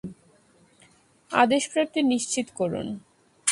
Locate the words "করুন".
2.55-2.87